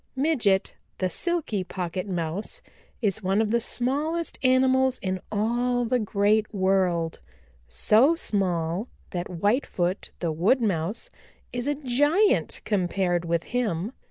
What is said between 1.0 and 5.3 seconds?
Silky Pocket Mouse is one of the smallest animals in